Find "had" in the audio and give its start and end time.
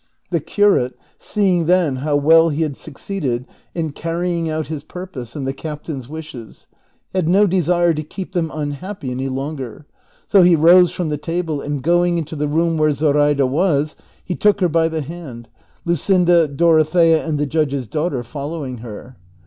2.63-2.75, 7.13-7.29